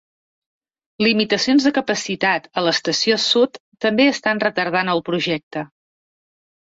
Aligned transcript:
Limitacions 1.07 1.67
de 1.67 1.73
capacitat 1.75 2.49
a 2.61 2.65
l'Estació 2.67 3.19
Sud 3.27 3.61
també 3.87 4.09
estan 4.15 4.45
retardant 4.49 4.91
el 4.95 5.05
projecte. 5.11 5.67